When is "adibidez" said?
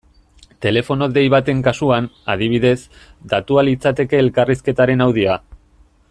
2.35-2.73